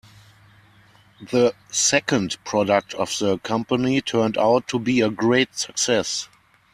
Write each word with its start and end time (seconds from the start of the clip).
The 1.21 1.53
second 1.69 2.43
product 2.43 2.95
of 2.95 3.09
the 3.19 3.37
company 3.37 4.01
turned 4.01 4.35
out 4.35 4.67
to 4.69 4.79
be 4.79 4.99
a 4.99 5.11
great 5.11 5.55
success. 5.55 6.27